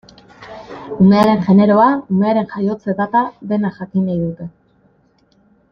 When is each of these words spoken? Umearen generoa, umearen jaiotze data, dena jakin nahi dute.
Umearen 1.03 1.43
generoa, 1.49 1.91
umearen 2.15 2.49
jaiotze 2.55 2.97
data, 3.03 3.25
dena 3.53 3.73
jakin 3.79 4.09
nahi 4.09 4.23
dute. 4.27 4.49